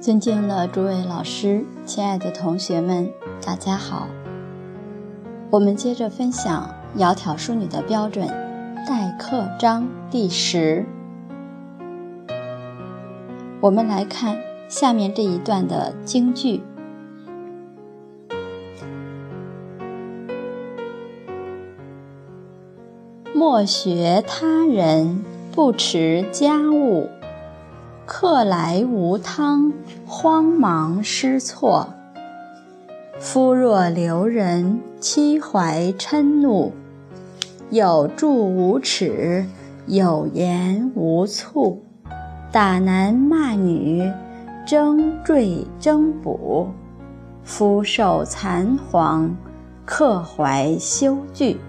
[0.00, 3.12] 尊敬的诸位老师，亲爱的同学们，
[3.44, 4.08] 大家好。
[5.50, 8.26] 我们接着分享《窈窕淑女》的标准
[8.88, 10.86] 待客章第十。
[13.60, 14.38] 我们来看
[14.70, 16.62] 下面这一段的京剧：
[23.34, 25.22] 莫学他人，
[25.52, 27.10] 不持家务。
[28.12, 29.72] 客来无汤，
[30.04, 31.94] 慌忙失措。
[33.20, 36.72] 夫若留人，妻怀嗔怒；
[37.70, 39.46] 有住无耻，
[39.86, 41.84] 有言无醋。
[42.50, 44.10] 打男骂女，
[44.66, 46.66] 争坠争补。
[47.44, 49.36] 夫受残黄，
[49.84, 51.60] 客怀羞惧。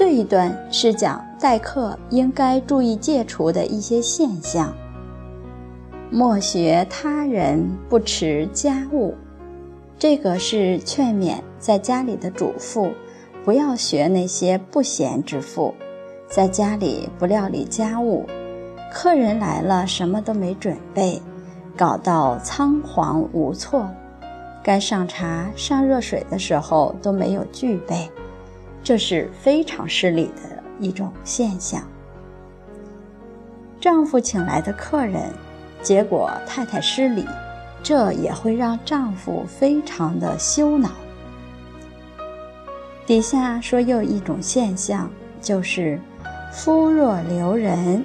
[0.00, 4.72] 这一段是讲待客应该注意戒除的一些现象。
[6.08, 9.14] 莫学他人不持家务，
[9.98, 12.90] 这个是劝勉在家里的主妇
[13.44, 15.74] 不要学那些不贤之妇，
[16.26, 18.24] 在家里不料理家务，
[18.90, 21.20] 客人来了什么都没准备，
[21.76, 23.86] 搞到仓皇无措，
[24.62, 28.10] 该上茶上热水的时候都没有具备。
[28.82, 31.82] 这是非常失礼的一种现象。
[33.80, 35.32] 丈夫请来的客人，
[35.82, 37.26] 结果太太失礼，
[37.82, 40.90] 这也会让丈夫非常的羞恼。
[43.06, 45.98] 底下说又一种现象，就是
[46.52, 48.04] 夫若留人，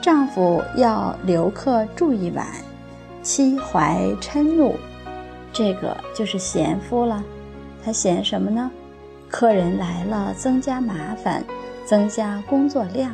[0.00, 2.46] 丈夫要留客住一晚，
[3.22, 4.76] 妻怀嗔怒，
[5.52, 7.22] 这个就是贤夫了。
[7.84, 8.70] 他嫌什么呢？
[9.38, 11.44] 客人来了，增加麻烦，
[11.84, 13.12] 增加工作量。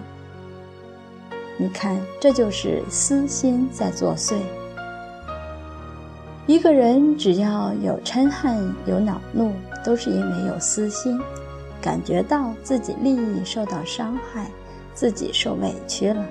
[1.56, 4.36] 你看，这就是私心在作祟。
[6.46, 9.50] 一个人只要有嗔恨、有恼怒，
[9.84, 11.20] 都是因为有私心，
[11.80, 14.48] 感觉到自己利益受到伤害，
[14.94, 16.24] 自己受委屈了。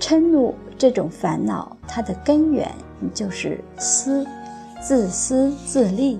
[0.00, 2.68] 嗔怒这种烦恼，它的根源
[3.14, 4.26] 就是私，
[4.82, 6.18] 自私自利。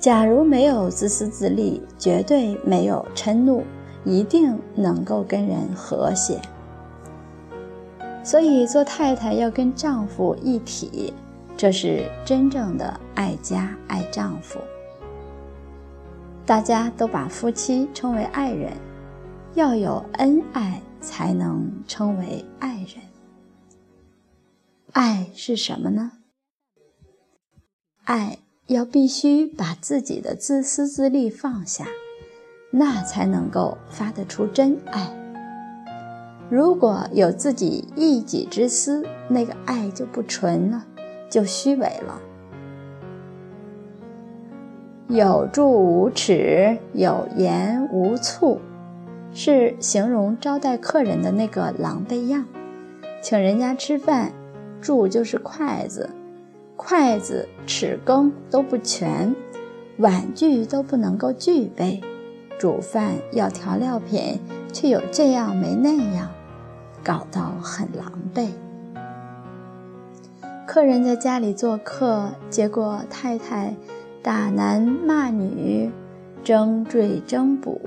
[0.00, 3.62] 假如没有自私自利，绝对没有嗔怒，
[4.02, 6.40] 一定能够跟人和谐。
[8.24, 11.12] 所以做太太要跟丈夫一体，
[11.54, 14.58] 这是真正的爱家爱丈夫。
[16.46, 18.72] 大家都把夫妻称为爱人，
[19.52, 23.04] 要有恩爱才能称为爱人。
[24.92, 26.12] 爱是什么呢？
[28.04, 28.38] 爱。
[28.70, 31.88] 要必须把自己的自私自利放下，
[32.70, 35.12] 那才能够发得出真爱。
[36.48, 40.86] 如果有自己一己之私，那个爱就不纯了，
[41.28, 42.20] 就虚伪了。
[45.08, 48.60] 有住无耻，有言无醋，
[49.32, 52.44] 是形容招待客人的那个狼狈样。
[53.20, 54.32] 请人家吃饭，
[54.80, 56.08] 箸就是筷子。
[56.82, 59.36] 筷子、匙羹都不全，
[59.98, 62.00] 碗具都不能够具备，
[62.58, 64.40] 煮饭要调料品，
[64.72, 66.30] 却有这样没那样，
[67.04, 68.48] 搞到很狼狈。
[70.66, 73.74] 客人在家里做客，结果太太
[74.22, 75.90] 打男骂女，
[76.42, 77.78] 争赘争补，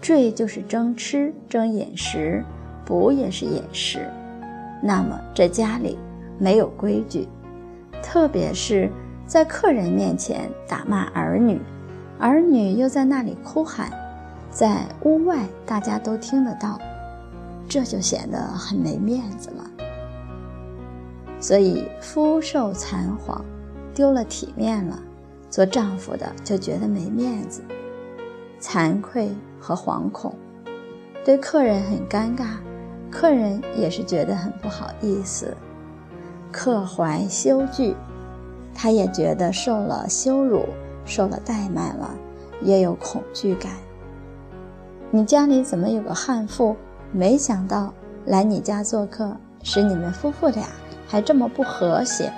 [0.00, 2.44] 赘就是争吃、争饮食，
[2.86, 4.08] 补也是饮食，
[4.80, 5.98] 那么这家里
[6.38, 7.26] 没有规矩。
[8.02, 8.90] 特别是
[9.26, 11.60] 在客人面前打骂儿女，
[12.18, 13.90] 儿女又在那里哭喊，
[14.50, 16.78] 在屋外大家都听得到，
[17.68, 19.64] 这就显得很没面子了。
[21.40, 23.44] 所以夫受残黄，
[23.94, 24.98] 丢了体面了，
[25.50, 27.62] 做丈夫的就觉得没面子，
[28.60, 29.30] 惭愧
[29.60, 30.34] 和惶恐，
[31.24, 32.46] 对客人很尴尬，
[33.10, 35.56] 客人也是觉得很不好意思。
[36.50, 37.94] 客怀羞惧，
[38.74, 40.64] 他也觉得受了羞辱，
[41.04, 42.10] 受了怠慢了，
[42.62, 43.72] 也有恐惧感。
[45.10, 46.76] 你家里怎么有个悍妇？
[47.12, 47.92] 没想到
[48.26, 50.64] 来你家做客，使你们夫妇俩
[51.06, 52.32] 还这么不和谐，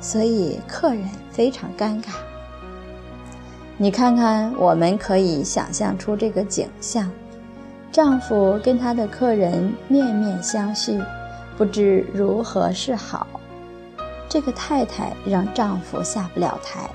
[0.00, 2.08] 所以客人非常尴尬。
[3.76, 7.10] 你看看，我们可以想象出这个景象：
[7.92, 11.02] 丈夫跟他的客人面面相觑。
[11.60, 13.26] 不知如何是好，
[14.30, 16.88] 这个太太让丈夫下不了台，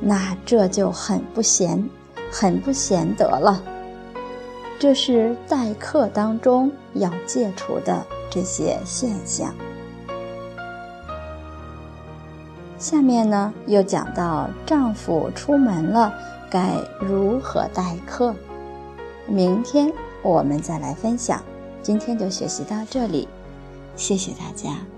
[0.00, 1.88] 那这就很不贤，
[2.28, 3.62] 很不贤德了。
[4.76, 9.54] 这是待客当中要戒除的这些现象。
[12.80, 16.12] 下面呢，又讲到丈夫出门了
[16.50, 18.34] 该如何待客。
[19.28, 19.92] 明天
[20.22, 21.40] 我们再来分享。
[21.82, 23.28] 今天就学习到这里，
[23.96, 24.95] 谢谢大家。